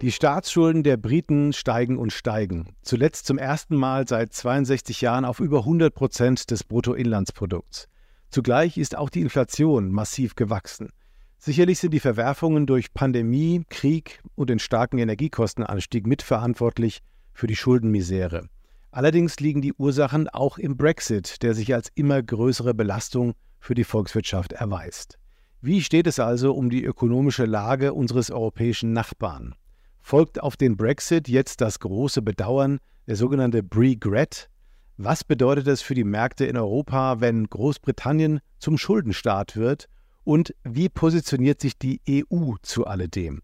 [0.00, 2.68] Die Staatsschulden der Briten steigen und steigen.
[2.82, 7.88] Zuletzt zum ersten Mal seit 62 Jahren auf über 100 Prozent des Bruttoinlandsprodukts.
[8.30, 10.90] Zugleich ist auch die Inflation massiv gewachsen.
[11.38, 17.00] Sicherlich sind die Verwerfungen durch Pandemie, Krieg und den starken Energiekostenanstieg mitverantwortlich
[17.32, 18.48] für die Schuldenmisere.
[18.92, 23.84] Allerdings liegen die Ursachen auch im Brexit, der sich als immer größere Belastung für die
[23.84, 25.18] Volkswirtschaft erweist.
[25.60, 29.56] Wie steht es also um die ökonomische Lage unseres europäischen Nachbarn?
[30.00, 34.48] Folgt auf den Brexit jetzt das große Bedauern, der sogenannte Regret.
[34.96, 39.88] Was bedeutet das für die Märkte in Europa, wenn Großbritannien zum Schuldenstaat wird?
[40.24, 43.40] Und wie positioniert sich die EU zu alledem?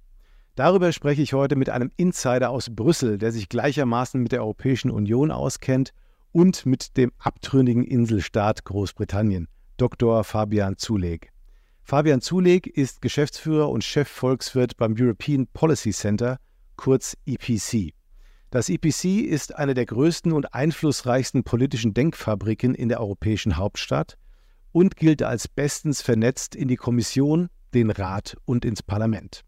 [0.54, 4.90] Darüber spreche ich heute mit einem Insider aus Brüssel, der sich gleichermaßen mit der Europäischen
[4.90, 5.92] Union auskennt
[6.30, 10.22] und mit dem abtrünnigen Inselstaat Großbritannien, Dr.
[10.24, 11.33] Fabian Zuleg.
[11.86, 16.38] Fabian Zuleg ist Geschäftsführer und Chefvolkswirt beim European Policy Center
[16.76, 17.92] kurz EPC.
[18.48, 24.16] Das EPC ist eine der größten und einflussreichsten politischen Denkfabriken in der europäischen Hauptstadt
[24.72, 29.42] und gilt als bestens vernetzt in die Kommission, den Rat und ins Parlament.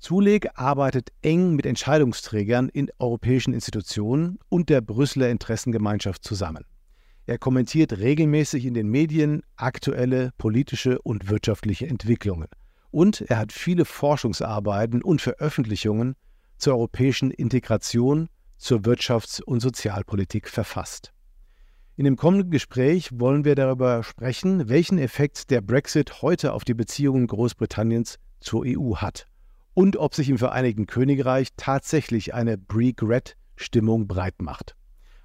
[0.00, 6.64] Zuleg arbeitet eng mit Entscheidungsträgern in europäischen Institutionen und der Brüsseler Interessengemeinschaft zusammen.
[7.30, 12.48] Er kommentiert regelmäßig in den Medien aktuelle politische und wirtschaftliche Entwicklungen.
[12.90, 16.16] Und er hat viele Forschungsarbeiten und Veröffentlichungen
[16.58, 21.12] zur europäischen Integration, zur Wirtschafts- und Sozialpolitik verfasst.
[21.94, 26.74] In dem kommenden Gespräch wollen wir darüber sprechen, welchen Effekt der Brexit heute auf die
[26.74, 29.28] Beziehungen Großbritanniens zur EU hat
[29.72, 34.74] und ob sich im Vereinigten Königreich tatsächlich eine Regret-Stimmung breitmacht.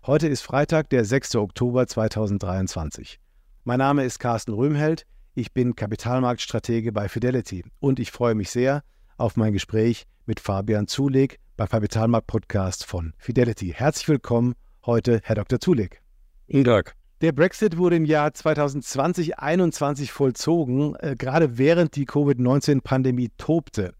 [0.07, 1.33] Heute ist Freitag, der 6.
[1.37, 3.19] Oktober 2023.
[3.63, 8.83] Mein Name ist Carsten Röhmheld, ich bin Kapitalmarktstratege bei Fidelity und ich freue mich sehr
[9.17, 13.73] auf mein Gespräch mit Fabian Zuleg beim Kapitalmarkt Podcast von Fidelity.
[13.75, 14.53] Herzlich willkommen
[14.85, 15.59] heute, Herr Dr.
[15.59, 16.03] Zuleg.
[16.45, 16.93] Guten Tag.
[17.21, 23.95] Der Brexit wurde im Jahr 2020-21 vollzogen, äh, gerade während die Covid-19-Pandemie tobte.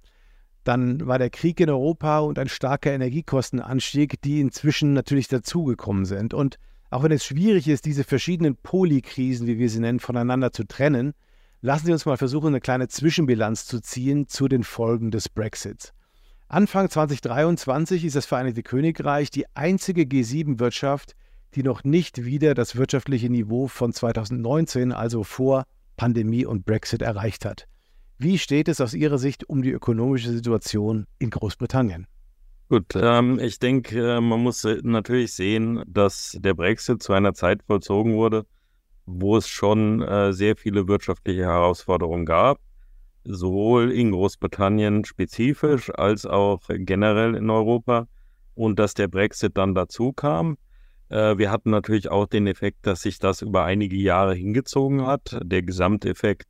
[0.66, 6.34] Dann war der Krieg in Europa und ein starker Energiekostenanstieg, die inzwischen natürlich dazugekommen sind.
[6.34, 6.58] Und
[6.90, 11.14] auch wenn es schwierig ist, diese verschiedenen Polikrisen, wie wir sie nennen, voneinander zu trennen,
[11.62, 15.94] lassen Sie uns mal versuchen, eine kleine Zwischenbilanz zu ziehen zu den Folgen des Brexits.
[16.48, 21.16] Anfang 2023 ist das Vereinigte Königreich die einzige G7-Wirtschaft,
[21.54, 25.66] die noch nicht wieder das wirtschaftliche Niveau von 2019, also vor
[25.96, 27.68] Pandemie und Brexit, erreicht hat.
[28.18, 32.08] Wie steht es aus Ihrer Sicht um die ökonomische Situation in Großbritannien?
[32.70, 38.16] Gut, ähm, ich denke, man muss natürlich sehen, dass der Brexit zu einer Zeit vollzogen
[38.16, 38.46] wurde,
[39.06, 42.60] wo es schon äh, sehr viele wirtschaftliche Herausforderungen gab
[43.26, 48.08] sowohl in Großbritannien spezifisch als auch generell in Europa
[48.54, 50.58] und dass der Brexit dann dazu kam.
[51.10, 55.38] Äh, wir hatten natürlich auch den Effekt, dass sich das über einige Jahre hingezogen hat.
[55.44, 56.48] Der Gesamteffekt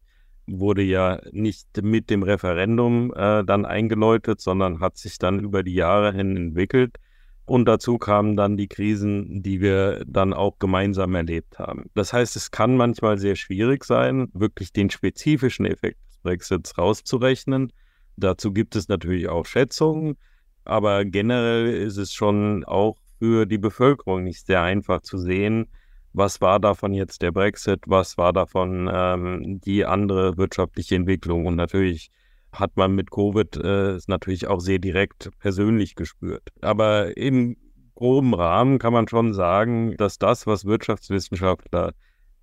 [0.48, 5.74] wurde ja nicht mit dem Referendum äh, dann eingeläutet, sondern hat sich dann über die
[5.74, 6.98] Jahre hin entwickelt.
[7.46, 11.90] Und dazu kamen dann die Krisen, die wir dann auch gemeinsam erlebt haben.
[11.94, 17.72] Das heißt, es kann manchmal sehr schwierig sein, wirklich den spezifischen Effekt Brexits rauszurechnen.
[18.18, 20.18] Dazu gibt es natürlich auch Schätzungen,
[20.64, 25.68] aber generell ist es schon auch für die Bevölkerung nicht sehr einfach zu sehen,
[26.16, 31.46] was war davon jetzt der Brexit, was war davon ähm, die andere wirtschaftliche Entwicklung.
[31.46, 32.10] Und natürlich
[32.52, 36.50] hat man mit Covid äh, natürlich auch sehr direkt persönlich gespürt.
[36.62, 37.58] Aber im
[37.96, 41.94] groben Rahmen kann man schon sagen, dass das, was Wirtschaftswissenschaftler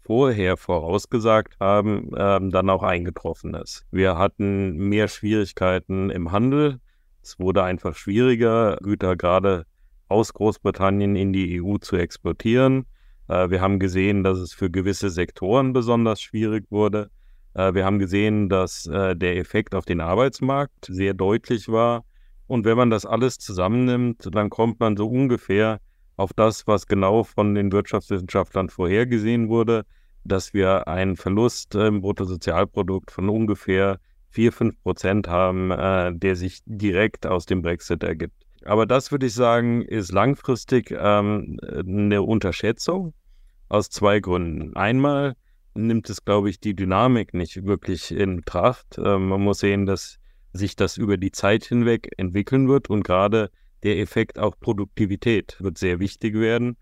[0.02, 3.86] vorher vorausgesagt haben, ähm, dann auch eingetroffen ist.
[3.90, 6.80] Wir hatten mehr Schwierigkeiten im Handel.
[7.22, 9.64] Es wurde einfach schwieriger, Güter gerade
[10.08, 12.84] aus Großbritannien in die EU zu exportieren.
[13.32, 17.10] Äh, wir haben gesehen, dass es für gewisse Sektoren besonders schwierig wurde.
[17.54, 22.04] Äh, wir haben gesehen, dass äh, der Effekt auf den Arbeitsmarkt sehr deutlich war.
[22.46, 25.78] Und wenn man das alles zusammennimmt, dann kommt man so ungefähr
[26.16, 29.84] auf das, was genau von den Wirtschaftswissenschaftlern vorhergesehen wurde,
[30.24, 33.98] dass wir einen Verlust im Bruttosozialprodukt von ungefähr
[34.28, 35.70] 4, 5 Prozent haben,
[36.18, 38.34] der sich direkt aus dem Brexit ergibt.
[38.64, 43.14] Aber das würde ich sagen, ist langfristig ähm, eine Unterschätzung
[43.72, 44.76] aus zwei Gründen.
[44.76, 45.34] Einmal
[45.74, 48.98] nimmt es, glaube ich, die Dynamik nicht wirklich in Betracht.
[48.98, 50.18] Ähm, man muss sehen, dass
[50.52, 53.50] sich das über die Zeit hinweg entwickeln wird und gerade
[53.82, 56.76] der Effekt auf Produktivität wird sehr wichtig werden.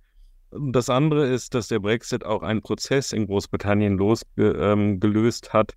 [0.51, 5.75] Das andere ist, dass der Brexit auch einen Prozess in Großbritannien losgelöst ähm, hat,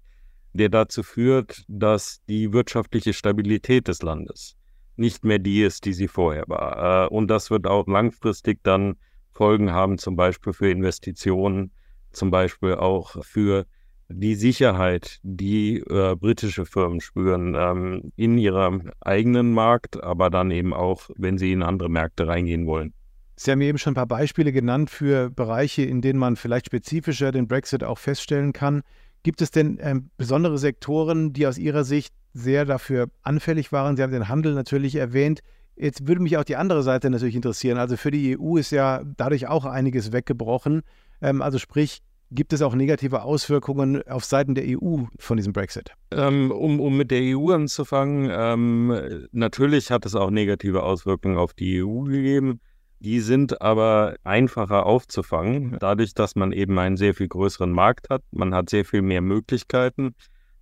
[0.53, 4.55] der dazu führt, dass die wirtschaftliche Stabilität des Landes
[4.95, 7.05] nicht mehr die ist, die sie vorher war.
[7.05, 8.95] Äh, und das wird auch langfristig dann
[9.33, 11.71] Folgen haben, zum Beispiel für Investitionen,
[12.11, 13.65] zum Beispiel auch für
[14.09, 20.73] die Sicherheit, die äh, britische Firmen spüren ähm, in ihrem eigenen Markt, aber dann eben
[20.73, 22.93] auch, wenn sie in andere Märkte reingehen wollen.
[23.35, 27.31] Sie haben eben schon ein paar Beispiele genannt für Bereiche, in denen man vielleicht spezifischer
[27.31, 28.83] den Brexit auch feststellen kann.
[29.23, 33.95] Gibt es denn ähm, besondere Sektoren, die aus Ihrer Sicht sehr dafür anfällig waren?
[33.95, 35.41] Sie haben den Handel natürlich erwähnt.
[35.75, 37.77] Jetzt würde mich auch die andere Seite natürlich interessieren.
[37.77, 40.81] Also für die EU ist ja dadurch auch einiges weggebrochen.
[41.21, 45.91] Ähm, also sprich, gibt es auch negative Auswirkungen auf Seiten der EU von diesem Brexit?
[46.11, 51.53] Ähm, um, um mit der EU anzufangen, ähm, natürlich hat es auch negative Auswirkungen auf
[51.53, 52.59] die EU gegeben.
[52.99, 58.23] Die sind aber einfacher aufzufangen, dadurch, dass man eben einen sehr viel größeren Markt hat.
[58.31, 60.15] Man hat sehr viel mehr Möglichkeiten.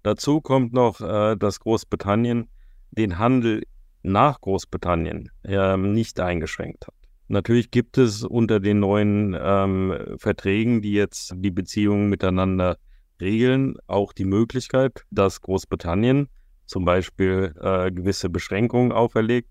[0.04, 2.50] Dazu kommt noch, äh, dass Großbritannien
[2.92, 3.64] den Handel
[4.04, 6.96] nach Großbritannien äh, nicht eingeschränkt hat.
[7.28, 12.78] Natürlich gibt es unter den neuen ähm, Verträgen, die jetzt die Beziehungen miteinander
[13.22, 16.28] regeln, auch die Möglichkeit, dass Großbritannien
[16.66, 19.50] zum Beispiel äh, gewisse Beschränkungen auferlegt.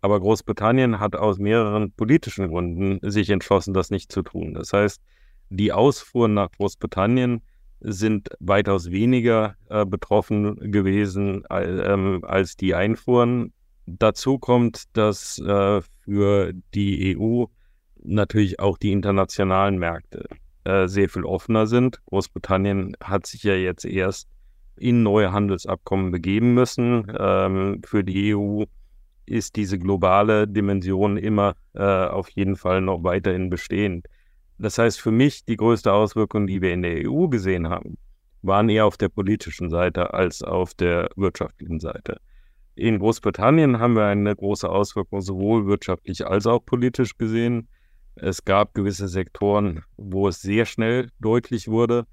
[0.00, 4.54] Aber Großbritannien hat aus mehreren politischen Gründen sich entschlossen, das nicht zu tun.
[4.54, 5.00] Das heißt,
[5.50, 7.42] die Ausfuhren nach Großbritannien
[7.80, 13.52] sind weitaus weniger äh, betroffen gewesen äh, als die Einfuhren
[13.98, 17.44] Dazu kommt, dass äh, für die EU
[18.02, 20.26] natürlich auch die internationalen Märkte
[20.64, 22.04] äh, sehr viel offener sind.
[22.06, 24.28] Großbritannien hat sich ja jetzt erst
[24.76, 27.12] in neue Handelsabkommen begeben müssen.
[27.18, 28.64] Ähm, für die EU
[29.26, 34.06] ist diese globale Dimension immer äh, auf jeden Fall noch weiterhin bestehend.
[34.58, 37.96] Das heißt, für mich die größte Auswirkung, die wir in der EU gesehen haben,
[38.42, 42.20] waren eher auf der politischen Seite als auf der wirtschaftlichen Seite.
[42.80, 47.68] In Großbritannien haben wir eine große Auswirkung, sowohl wirtschaftlich als auch politisch gesehen.
[48.14, 52.06] Es gab gewisse Sektoren, wo es sehr schnell deutlich wurde,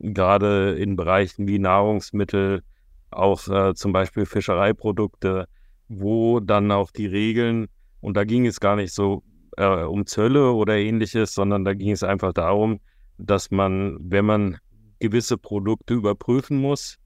[0.00, 2.64] gerade in Bereichen wie Nahrungsmittel,
[3.12, 5.46] auch äh, zum Beispiel Fischereiprodukte,
[5.86, 7.68] wo dann auch die Regeln,
[8.00, 9.22] und da ging es gar nicht so
[9.58, 12.80] äh, um Zölle oder ähnliches, sondern da ging es einfach darum,
[13.16, 14.58] dass man, wenn man
[14.98, 16.99] gewisse Produkte überprüfen muss,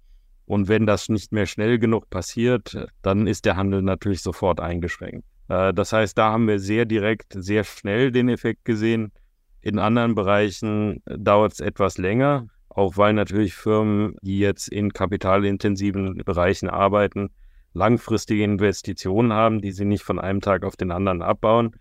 [0.47, 5.25] und wenn das nicht mehr schnell genug passiert, dann ist der Handel natürlich sofort eingeschränkt.
[5.49, 9.13] Äh, das heißt, da haben wir sehr direkt, sehr schnell den Effekt gesehen.
[9.61, 16.23] In anderen Bereichen dauert es etwas länger, auch weil natürlich Firmen, die jetzt in kapitalintensiven
[16.25, 17.31] Bereichen arbeiten,
[17.73, 21.75] langfristige Investitionen haben, die sie nicht von einem Tag auf den anderen abbauen.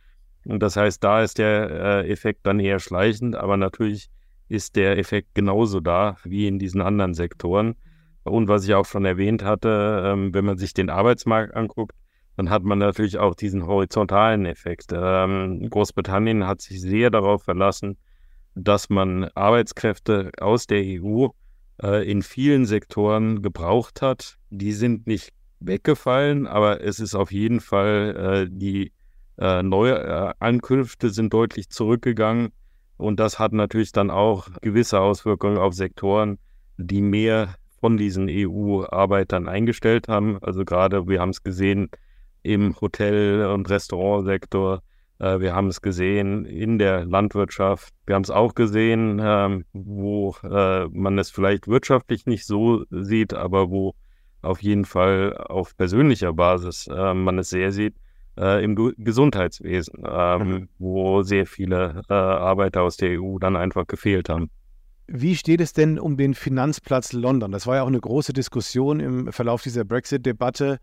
[0.46, 1.70] Und das heißt, da ist der
[2.04, 4.10] äh, Effekt dann eher schleichend, aber natürlich
[4.50, 7.76] ist der Effekt genauso da wie in diesen anderen Sektoren.
[8.24, 11.96] Und was ich auch schon erwähnt hatte, ähm, wenn man sich den Arbeitsmarkt anguckt,
[12.36, 14.92] dann hat man natürlich auch diesen horizontalen Effekt.
[14.94, 17.98] Ähm, Großbritannien hat sich sehr darauf verlassen,
[18.56, 21.28] dass man Arbeitskräfte aus der EU
[21.82, 24.38] äh, in vielen Sektoren gebraucht hat.
[24.50, 28.92] Die sind nicht weggefallen, aber es ist auf jeden Fall, äh, die
[29.38, 32.52] äh, neue äh, Ankünfte sind deutlich zurückgegangen.
[32.98, 36.38] Und das hat natürlich dann auch gewisse Auswirkungen auf Sektoren,
[36.78, 40.38] die mehr von diesen EU-Arbeitern eingestellt haben.
[40.42, 41.90] Also gerade, wir haben es gesehen
[42.42, 44.82] im Hotel- und Restaurantsektor,
[45.20, 50.34] äh, wir haben es gesehen in der Landwirtschaft, wir haben es auch gesehen, ähm, wo
[50.44, 53.96] äh, man es vielleicht wirtschaftlich nicht so sieht, aber wo
[54.42, 57.96] auf jeden Fall auf persönlicher Basis äh, man es sehr sieht,
[58.38, 60.70] äh, im Gesundheitswesen, ähm, mhm.
[60.80, 64.50] wo sehr viele äh, Arbeiter aus der EU dann einfach gefehlt haben.
[65.08, 67.52] Wie steht es denn um den Finanzplatz London?
[67.52, 70.80] Das war ja auch eine große Diskussion im Verlauf dieser Brexit-Debatte.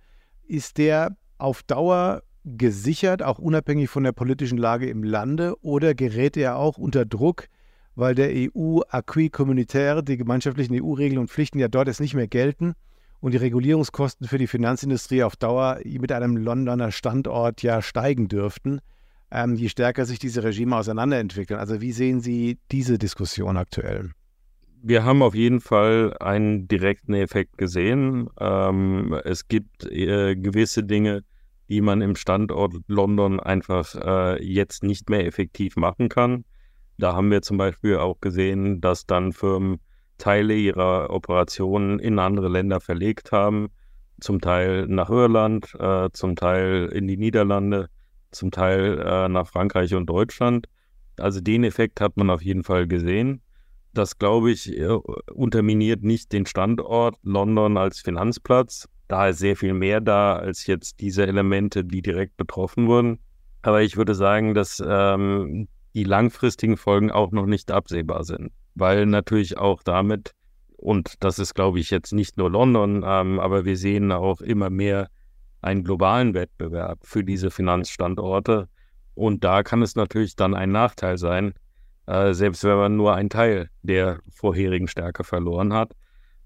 [0.47, 6.37] Ist der auf Dauer gesichert, auch unabhängig von der politischen Lage im Lande, oder gerät
[6.37, 7.47] er auch unter Druck,
[7.95, 12.75] weil der EU-Acquis communautaire, die gemeinschaftlichen EU-Regeln und Pflichten ja dort jetzt nicht mehr gelten
[13.21, 18.81] und die Regulierungskosten für die Finanzindustrie auf Dauer mit einem Londoner Standort ja steigen dürften?
[19.31, 21.61] Ähm, je stärker sich diese Regime auseinanderentwickeln.
[21.61, 24.11] Also wie sehen Sie diese Diskussion aktuell?
[24.83, 28.29] Wir haben auf jeden Fall einen direkten Effekt gesehen.
[28.41, 31.23] Ähm, es gibt äh, gewisse Dinge,
[31.69, 36.45] die man im Standort London einfach äh, jetzt nicht mehr effektiv machen kann.
[36.99, 39.81] Da haben wir zum Beispiel auch gesehen, dass dann Firmen
[40.19, 43.69] Teile ihrer Operationen in andere Länder verlegt haben,
[44.21, 47.89] zum Teil nach Irland, äh, zum Teil in die Niederlande,
[48.31, 50.67] zum Teil äh, nach Frankreich und Deutschland.
[51.19, 53.43] Also den Effekt hat man auf jeden Fall gesehen.
[53.93, 54.87] Das, glaube ich, äh,
[55.33, 58.89] unterminiert nicht den Standort London als Finanzplatz.
[59.09, 63.19] Da ist sehr viel mehr da als jetzt diese Elemente, die direkt betroffen wurden.
[63.63, 69.07] Aber ich würde sagen, dass ähm, die langfristigen Folgen auch noch nicht absehbar sind, weil
[69.07, 70.33] natürlich auch damit,
[70.77, 74.71] und das ist, glaube ich, jetzt nicht nur London, ähm, aber wir sehen auch immer
[74.71, 75.09] mehr
[75.63, 78.69] einen globalen Wettbewerb für diese Finanzstandorte.
[79.15, 81.53] Und da kann es natürlich dann ein Nachteil sein,
[82.07, 85.93] äh, selbst wenn man nur einen Teil der vorherigen Stärke verloren hat.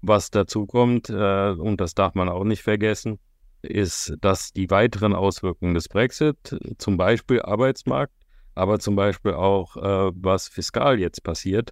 [0.01, 3.19] Was dazu kommt, äh, und das darf man auch nicht vergessen,
[3.61, 6.37] ist, dass die weiteren Auswirkungen des Brexit,
[6.77, 8.13] zum Beispiel Arbeitsmarkt,
[8.53, 11.71] aber zum Beispiel auch, äh, was fiskal jetzt passiert,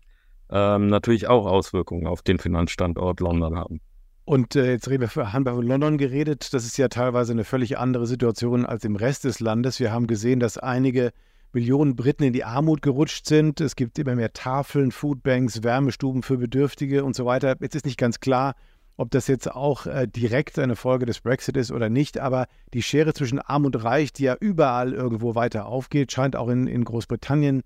[0.49, 3.81] ähm, natürlich auch Auswirkungen auf den Finanzstandort London haben.
[4.25, 6.53] Und äh, jetzt reden wir, für haben wir von London geredet.
[6.53, 9.79] Das ist ja teilweise eine völlig andere Situation als im Rest des Landes.
[9.79, 11.11] Wir haben gesehen, dass einige
[11.51, 13.59] Millionen Briten in die Armut gerutscht sind.
[13.59, 17.55] Es gibt immer mehr Tafeln, Foodbanks, Wärmestuben für Bedürftige und so weiter.
[17.59, 18.55] Jetzt ist nicht ganz klar,
[18.95, 22.81] ob das jetzt auch äh, direkt eine Folge des Brexit ist oder nicht, aber die
[22.81, 26.85] Schere zwischen Arm und Reich, die ja überall irgendwo weiter aufgeht, scheint auch in, in
[26.85, 27.63] Großbritannien äh,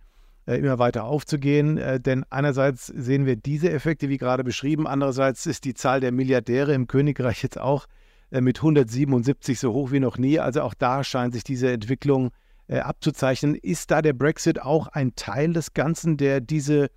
[0.56, 1.78] immer weiter aufzugehen.
[1.78, 6.12] Äh, denn einerseits sehen wir diese Effekte, wie gerade beschrieben, andererseits ist die Zahl der
[6.12, 7.88] Milliardäre im Königreich jetzt auch
[8.32, 10.40] äh, mit 177 so hoch wie noch nie.
[10.40, 12.32] Also auch da scheint sich diese Entwicklung äh,
[12.68, 13.56] äh, abzuzeichnen.
[13.56, 16.90] Ist da der Brexit auch ein Teil des Ganzen, der diese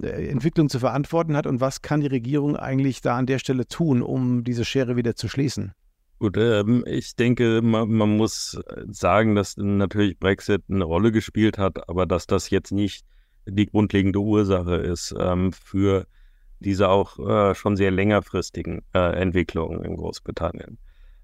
[0.00, 1.48] äh, Entwicklung zu verantworten hat?
[1.48, 5.16] Und was kann die Regierung eigentlich da an der Stelle tun, um diese Schere wieder
[5.16, 5.72] zu schließen?
[6.18, 11.88] Gut, ähm, ich denke, man, man, muss sagen, dass natürlich Brexit eine Rolle gespielt hat,
[11.90, 13.04] aber dass das jetzt nicht
[13.44, 16.06] die grundlegende Ursache ist ähm, für
[16.60, 20.78] diese auch äh, schon sehr längerfristigen äh, Entwicklungen in Großbritannien.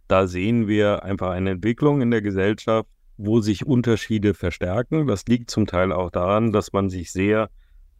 [0.08, 5.06] Da sehen wir einfach eine Entwicklung in der Gesellschaft, wo sich Unterschiede verstärken.
[5.06, 7.48] Das liegt zum Teil auch daran, dass man sich sehr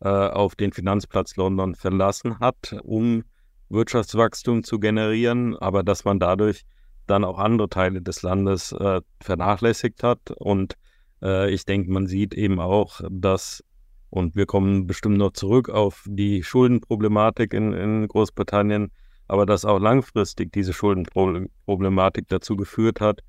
[0.01, 3.25] äh, auf den Finanzplatz London verlassen hat, um
[3.71, 6.65] Wirtschaftswachstum zu generieren, aber dass man dadurch
[7.07, 10.31] dann auch andere Teile des Landes äh, vernachlässigt hat.
[10.37, 10.75] Und
[11.23, 13.65] äh, ich denke, man sieht eben auch, dass,
[14.11, 18.91] und wir kommen bestimmt noch zurück auf die Schuldenproblematik in, in Großbritannien,
[19.29, 23.21] aber dass auch langfristig diese Schuldenproblematik dazu geführt hat,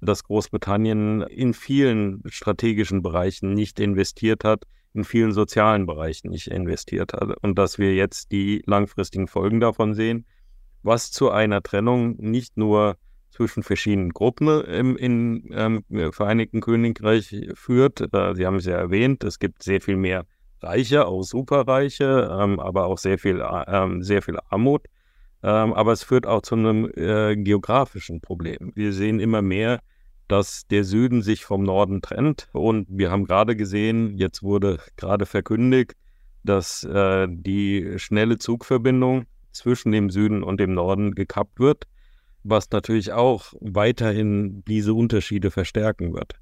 [0.00, 7.12] dass Großbritannien in vielen strategischen Bereichen nicht investiert hat, in vielen sozialen Bereichen nicht investiert
[7.12, 10.26] hat und dass wir jetzt die langfristigen Folgen davon sehen,
[10.82, 12.96] was zu einer Trennung nicht nur
[13.32, 18.00] zwischen verschiedenen Gruppen im, im ähm, Vereinigten Königreich führt.
[18.12, 20.24] Äh, Sie haben es ja erwähnt, es gibt sehr viel mehr
[20.60, 24.86] Reiche, auch Superreiche, ähm, aber auch sehr viel, ähm, sehr viel Armut.
[25.42, 28.70] Ähm, aber es führt auch zu einem äh, geografischen Problem.
[28.76, 29.80] Wir sehen immer mehr
[30.32, 32.48] dass der Süden sich vom Norden trennt.
[32.52, 35.92] Und wir haben gerade gesehen, jetzt wurde gerade verkündigt,
[36.42, 41.84] dass äh, die schnelle Zugverbindung zwischen dem Süden und dem Norden gekappt wird,
[42.44, 46.34] was natürlich auch weiterhin diese Unterschiede verstärken wird.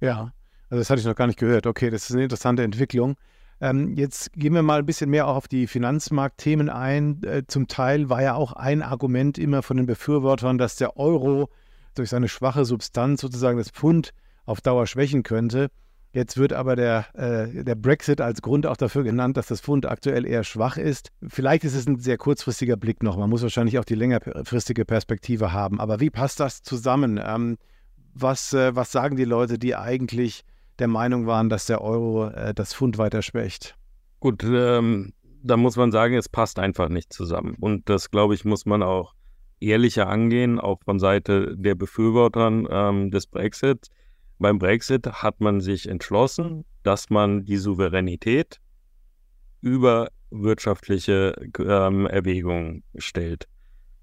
[0.00, 0.32] Ja,
[0.70, 1.66] also das hatte ich noch gar nicht gehört.
[1.66, 3.16] Okay, das ist eine interessante Entwicklung.
[3.60, 7.22] Ähm, jetzt gehen wir mal ein bisschen mehr auch auf die Finanzmarktthemen ein.
[7.24, 11.50] Äh, zum Teil war ja auch ein Argument immer von den Befürwortern, dass der Euro
[11.94, 14.12] durch seine schwache Substanz sozusagen das Pfund
[14.44, 15.70] auf Dauer schwächen könnte.
[16.12, 19.86] Jetzt wird aber der, äh, der Brexit als Grund auch dafür genannt, dass das Pfund
[19.86, 21.10] aktuell eher schwach ist.
[21.26, 23.16] Vielleicht ist es ein sehr kurzfristiger Blick noch.
[23.18, 25.80] Man muss wahrscheinlich auch die längerfristige Perspektive haben.
[25.80, 27.20] Aber wie passt das zusammen?
[27.22, 27.58] Ähm,
[28.14, 30.44] was, äh, was sagen die Leute, die eigentlich
[30.78, 33.76] der Meinung waren, dass der Euro äh, das Pfund weiter schwächt?
[34.20, 35.12] Gut, ähm,
[35.42, 37.54] da muss man sagen, es passt einfach nicht zusammen.
[37.60, 39.14] Und das, glaube ich, muss man auch
[39.60, 43.88] ehrlicher angehen, auch von Seite der Befürwortern ähm, des Brexit.
[44.38, 48.60] Beim Brexit hat man sich entschlossen, dass man die Souveränität
[49.60, 53.48] über wirtschaftliche ähm, Erwägungen stellt.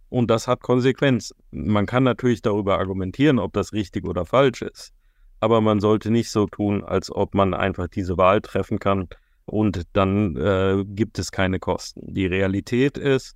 [0.10, 1.38] Und das hat Konsequenzen.
[1.52, 4.94] Man kann natürlich darüber argumentieren, ob das richtig oder falsch ist.
[5.40, 9.08] Aber man sollte nicht so tun, als ob man einfach diese Wahl treffen kann
[9.46, 12.14] und dann äh, gibt es keine Kosten.
[12.14, 13.36] Die Realität ist,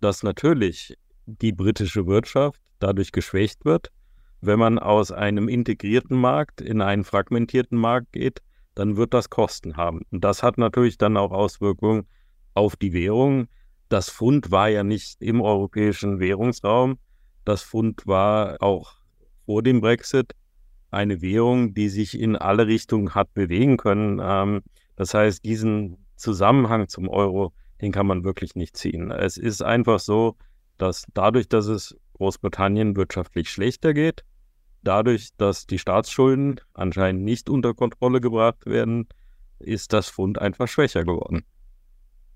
[0.00, 3.90] dass natürlich die britische Wirtschaft dadurch geschwächt wird.
[4.40, 8.42] Wenn man aus einem integrierten Markt in einen fragmentierten Markt geht,
[8.74, 10.02] dann wird das Kosten haben.
[10.10, 12.06] Und das hat natürlich dann auch Auswirkungen
[12.54, 13.48] auf die Währung.
[13.88, 16.98] Das Pfund war ja nicht im europäischen Währungsraum.
[17.44, 18.94] Das Pfund war auch
[19.44, 20.32] vor dem Brexit
[20.90, 24.20] eine Währung, die sich in alle Richtungen hat bewegen können.
[24.22, 24.62] Ähm,
[24.96, 29.10] das heißt, diesen Zusammenhang zum Euro, den kann man wirklich nicht ziehen.
[29.10, 30.36] Es ist einfach so,
[30.78, 34.24] dass dadurch, dass es Großbritannien wirtschaftlich schlechter geht,
[34.82, 39.08] dadurch, dass die Staatsschulden anscheinend nicht unter Kontrolle gebracht werden,
[39.58, 41.44] ist das Pfund einfach schwächer geworden.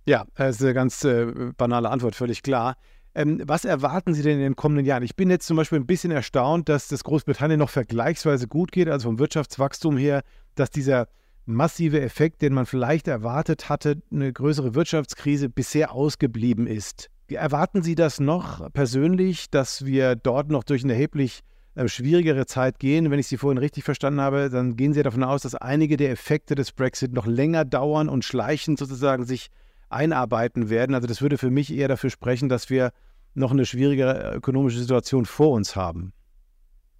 [0.07, 2.77] Ja, das ist eine ganz äh, banale Antwort, völlig klar.
[3.15, 5.03] Ähm, was erwarten Sie denn in den kommenden Jahren?
[5.03, 8.89] Ich bin jetzt zum Beispiel ein bisschen erstaunt, dass das Großbritannien noch vergleichsweise gut geht,
[8.89, 10.23] also vom Wirtschaftswachstum her,
[10.57, 11.09] dass dieser
[11.47, 17.11] massive Effekt, den man vielleicht erwartet hatte, eine größere Wirtschaftskrise bisher ausgeblieben ist.
[17.29, 21.41] Erwarten Sie das noch persönlich, dass wir dort noch durch eine erheblich
[21.89, 23.11] schwierigere Zeit gehen?
[23.11, 26.11] Wenn ich Sie vorhin richtig verstanden habe, dann gehen Sie davon aus, dass einige der
[26.11, 29.51] Effekte des Brexit noch länger dauern und schleichend sozusagen sich
[29.89, 30.95] einarbeiten werden.
[30.95, 32.93] Also das würde für mich eher dafür sprechen, dass wir
[33.35, 36.13] noch eine schwierige ökonomische Situation vor uns haben.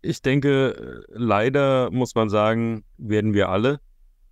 [0.03, 3.81] Ich denke, leider muss man sagen, werden wir alle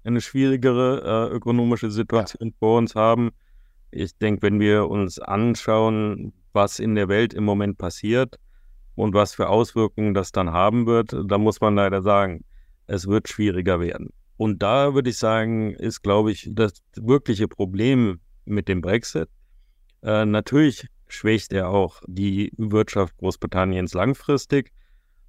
[0.04, 2.54] eine schwierigere äh, ökonomische Situation ja.
[2.58, 3.30] vor uns haben.
[3.92, 8.38] Ich denke, wenn wir uns anschauen, was in der Welt im Moment passiert
[8.94, 12.44] und was für Auswirkungen das dann haben wird, dann muss man leider sagen,
[12.86, 14.10] es wird schwieriger werden.
[14.36, 19.28] Und da würde ich sagen, ist, glaube ich, das wirkliche Problem mit dem Brexit.
[20.02, 24.72] Äh, natürlich schwächt er auch die Wirtschaft Großbritanniens langfristig,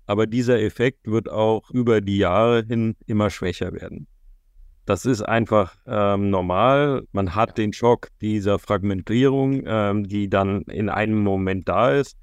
[0.05, 4.07] aber dieser Effekt wird auch über die Jahre hin immer schwächer werden.
[4.85, 7.03] Das ist einfach ähm, normal.
[7.13, 12.17] Man hat den Schock dieser Fragmentierung, ähm, die dann in einem Moment da ist,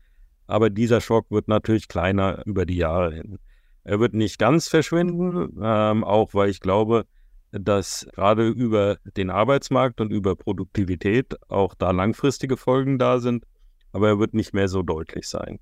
[0.50, 3.38] aber dieser Schock wird natürlich kleiner über die Jahre hin.
[3.84, 7.06] Er wird nicht ganz verschwinden, ähm, auch weil ich glaube,
[7.52, 13.44] dass gerade über den Arbeitsmarkt und über Produktivität auch da langfristige Folgen da sind,
[13.92, 15.58] aber er wird nicht mehr so deutlich sein.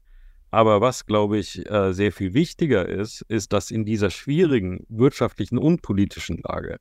[0.51, 5.59] Aber was, glaube ich, äh, sehr viel wichtiger ist, ist, dass in dieser schwierigen wirtschaftlichen
[5.59, 6.79] und politischen Lage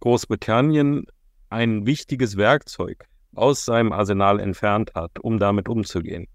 [0.00, 1.06] Großbritannien
[1.50, 6.26] ein wichtiges Werkzeug aus seinem Arsenal entfernt hat, um damit umzugehen,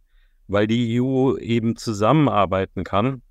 [0.47, 3.21] weil die EU eben zusammenarbeiten kann,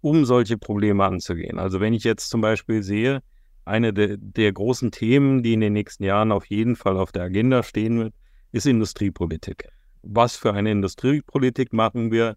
[0.00, 1.58] um solche Probleme anzugehen.
[1.58, 3.22] Also wenn ich jetzt zum Beispiel sehe,
[3.64, 7.24] eine der, der großen Themen, die in den nächsten Jahren auf jeden Fall auf der
[7.24, 8.14] Agenda stehen wird,
[8.52, 9.68] ist Industriepolitik.
[10.02, 12.36] Was für eine Industriepolitik machen wir?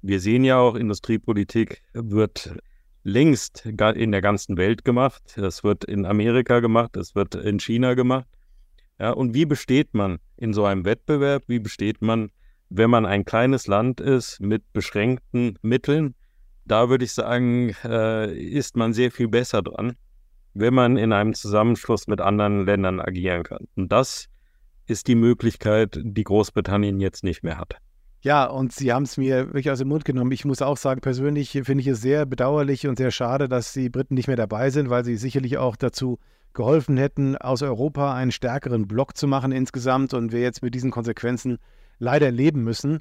[0.00, 2.54] Wir sehen ja auch, Industriepolitik wird
[3.02, 5.22] längst in der ganzen Welt gemacht.
[5.36, 8.26] Das wird in Amerika gemacht, das wird in China gemacht.
[8.98, 11.44] Ja, und wie besteht man in so einem Wettbewerb?
[11.46, 12.30] Wie besteht man,
[12.70, 16.14] wenn man ein kleines Land ist mit beschränkten Mitteln?
[16.64, 19.94] Da würde ich sagen, äh, ist man sehr viel besser dran,
[20.54, 23.66] wenn man in einem Zusammenschluss mit anderen Ländern agieren kann.
[23.74, 24.26] Und das
[24.86, 27.76] ist die Möglichkeit, die Großbritannien jetzt nicht mehr hat.
[28.22, 30.30] Ja, und Sie haben es mir wirklich aus dem Mund genommen.
[30.30, 33.88] Ich muss auch sagen, persönlich finde ich es sehr bedauerlich und sehr schade, dass die
[33.88, 36.18] Briten nicht mehr dabei sind, weil sie sicherlich auch dazu
[36.52, 40.90] geholfen hätten, aus Europa einen stärkeren Block zu machen insgesamt und wir jetzt mit diesen
[40.90, 41.58] Konsequenzen
[42.00, 43.00] leider leben müssen.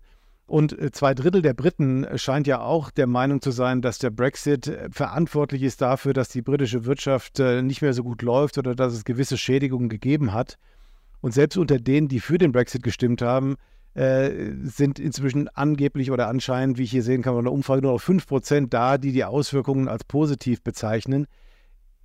[0.49, 4.09] Und äh, zwei Drittel der Briten scheint ja auch der Meinung zu sein, dass der
[4.09, 8.57] Brexit äh, verantwortlich ist dafür, dass die britische Wirtschaft äh, nicht mehr so gut läuft
[8.57, 10.57] oder dass es gewisse Schädigungen gegeben hat.
[11.21, 13.55] Und selbst unter denen, die für den Brexit gestimmt haben,
[13.95, 18.01] sind inzwischen angeblich oder anscheinend, wie ich hier sehen kann, bei einer Umfrage nur noch
[18.01, 21.25] 5% da, die die Auswirkungen als positiv bezeichnen.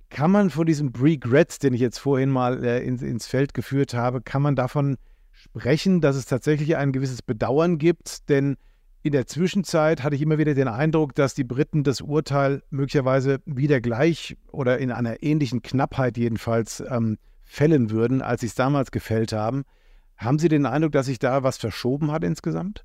[0.09, 4.21] Kann man von diesem Regrets, den ich jetzt vorhin mal ins, ins Feld geführt habe,
[4.21, 4.97] kann man davon
[5.45, 8.29] sprechen, dass es tatsächlich ein gewisses Bedauern gibt?
[8.29, 8.57] Denn
[9.03, 13.39] in der Zwischenzeit hatte ich immer wieder den Eindruck, dass die Briten das Urteil möglicherweise
[13.45, 18.89] wieder gleich oder in einer ähnlichen Knappheit jedenfalls ähm, fällen würden, als sie es damals
[18.89, 19.63] gefällt haben.
[20.17, 22.83] Haben Sie den Eindruck, dass sich da was verschoben hat insgesamt?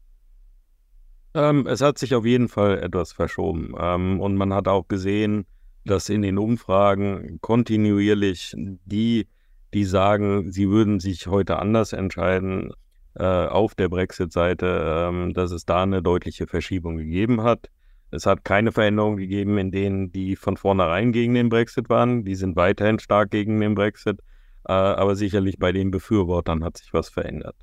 [1.33, 3.75] Ähm, es hat sich auf jeden Fall etwas verschoben.
[3.79, 5.47] Ähm, und man hat auch gesehen,
[5.87, 9.27] dass in den Umfragen kontinuierlich die,
[9.75, 12.73] die sagen, sie würden sich heute anders entscheiden,
[13.15, 17.69] äh, auf der Brexit-Seite, ähm, dass es da eine deutliche Verschiebung gegeben hat.
[18.13, 22.25] Es hat keine Veränderung gegeben in denen, die von vornherein gegen den Brexit waren.
[22.25, 24.21] Die sind weiterhin stark gegen den Brexit.
[24.69, 27.57] Äh, aber sicherlich bei den Befürwortern hat sich was verändert.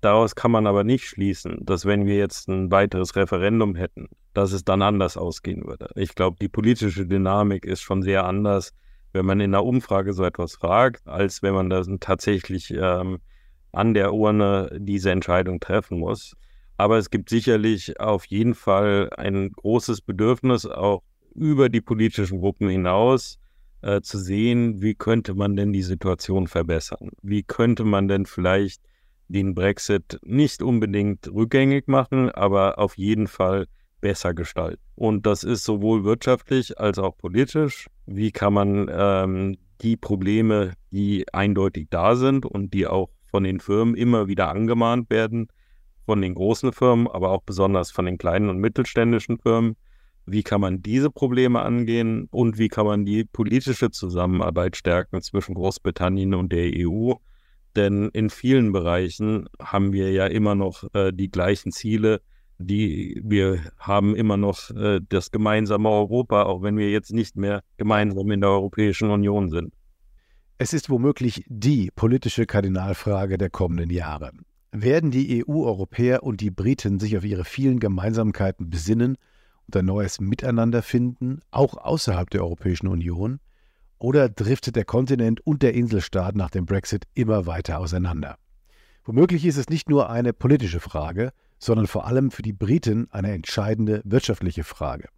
[0.00, 4.52] Daraus kann man aber nicht schließen, dass wenn wir jetzt ein weiteres Referendum hätten, dass
[4.52, 5.88] es dann anders ausgehen würde.
[5.94, 8.74] Ich glaube, die politische Dynamik ist schon sehr anders,
[9.14, 13.18] wenn man in einer Umfrage so etwas fragt, als wenn man dann tatsächlich ähm,
[13.72, 16.36] an der Urne diese Entscheidung treffen muss.
[16.76, 21.02] Aber es gibt sicherlich auf jeden Fall ein großes Bedürfnis, auch
[21.34, 23.38] über die politischen Gruppen hinaus,
[23.82, 27.10] äh, zu sehen, wie könnte man denn die Situation verbessern?
[27.22, 28.82] Wie könnte man denn vielleicht
[29.28, 33.66] den Brexit nicht unbedingt rückgängig machen, aber auf jeden Fall
[34.04, 34.82] besser gestalten.
[34.96, 37.86] Und das ist sowohl wirtschaftlich als auch politisch.
[38.04, 43.60] Wie kann man ähm, die Probleme, die eindeutig da sind und die auch von den
[43.60, 45.48] Firmen immer wieder angemahnt werden,
[46.04, 49.74] von den großen Firmen, aber auch besonders von den kleinen und mittelständischen Firmen,
[50.26, 55.54] wie kann man diese Probleme angehen und wie kann man die politische Zusammenarbeit stärken zwischen
[55.54, 57.14] Großbritannien und der EU.
[57.74, 62.20] Denn in vielen Bereichen haben wir ja immer noch äh, die gleichen Ziele,
[62.58, 67.62] die wir haben immer noch äh, das gemeinsame Europa, auch wenn wir jetzt nicht mehr
[67.76, 69.74] gemeinsam in der Europäischen Union sind.
[70.56, 74.30] Es ist womöglich die politische Kardinalfrage der kommenden Jahre.
[74.70, 79.16] Werden die EU-Europäer und die Briten sich auf ihre vielen Gemeinsamkeiten besinnen
[79.66, 83.40] und ein neues Miteinander finden, auch außerhalb der Europäischen Union?
[83.98, 88.36] Oder driftet der Kontinent und der Inselstaat nach dem Brexit immer weiter auseinander?
[89.04, 91.32] Womöglich ist es nicht nur eine politische Frage,
[91.64, 95.08] sondern vor allem für die Briten eine entscheidende wirtschaftliche Frage.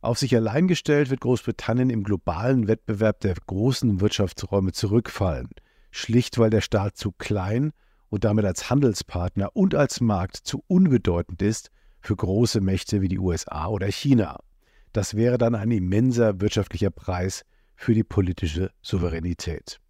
[0.00, 5.50] Auf sich allein gestellt wird Großbritannien im globalen Wettbewerb der großen Wirtschaftsräume zurückfallen,
[5.90, 7.72] schlicht weil der Staat zu klein
[8.08, 11.70] und damit als Handelspartner und als Markt zu unbedeutend ist
[12.00, 14.40] für große Mächte wie die USA oder China.
[14.94, 17.42] Das wäre dann ein immenser wirtschaftlicher Preis
[17.76, 19.80] für die politische Souveränität.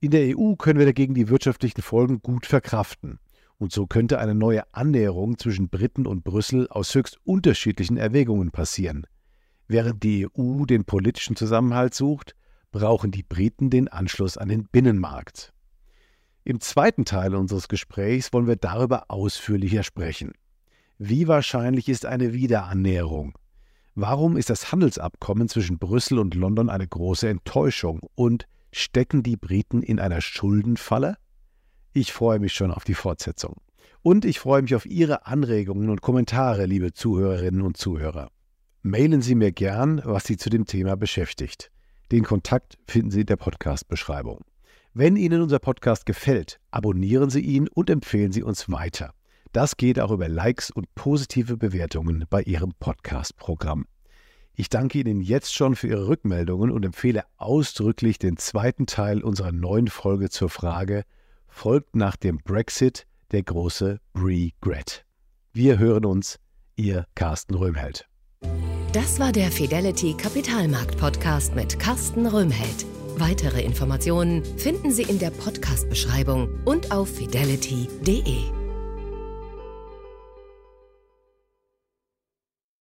[0.00, 3.20] In der EU können wir dagegen die wirtschaftlichen Folgen gut verkraften.
[3.58, 9.06] Und so könnte eine neue Annäherung zwischen Briten und Brüssel aus höchst unterschiedlichen Erwägungen passieren.
[9.68, 12.34] Während die EU den politischen Zusammenhalt sucht,
[12.72, 15.52] brauchen die Briten den Anschluss an den Binnenmarkt.
[16.44, 20.32] Im zweiten Teil unseres Gesprächs wollen wir darüber ausführlicher sprechen.
[20.98, 23.38] Wie wahrscheinlich ist eine Wiederannäherung?
[23.94, 28.00] Warum ist das Handelsabkommen zwischen Brüssel und London eine große Enttäuschung?
[28.14, 31.16] Und stecken die Briten in einer Schuldenfalle?
[31.94, 33.56] Ich freue mich schon auf die Fortsetzung.
[34.00, 38.30] Und ich freue mich auf Ihre Anregungen und Kommentare, liebe Zuhörerinnen und Zuhörer.
[38.80, 41.70] Mailen Sie mir gern, was Sie zu dem Thema beschäftigt.
[42.10, 44.40] Den Kontakt finden Sie in der Podcast-Beschreibung.
[44.94, 49.12] Wenn Ihnen unser Podcast gefällt, abonnieren Sie ihn und empfehlen Sie uns weiter.
[49.52, 53.84] Das geht auch über Likes und positive Bewertungen bei Ihrem Podcast-Programm.
[54.54, 59.52] Ich danke Ihnen jetzt schon für Ihre Rückmeldungen und empfehle ausdrücklich den zweiten Teil unserer
[59.52, 61.04] neuen Folge zur Frage,
[61.52, 65.04] folgt nach dem Brexit der große Regret?
[65.52, 66.38] Wir hören uns,
[66.76, 68.08] Ihr Carsten Röhmheld.
[68.92, 72.86] Das war der Fidelity Kapitalmarkt Podcast mit Carsten Röhmheld.
[73.16, 78.42] Weitere Informationen finden Sie in der Podcast-Beschreibung und auf fidelity.de.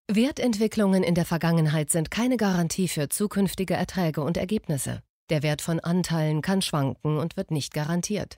[0.09, 5.03] Wertentwicklungen in der Vergangenheit sind keine Garantie für zukünftige Erträge und Ergebnisse.
[5.29, 8.37] Der Wert von Anteilen kann schwanken und wird nicht garantiert.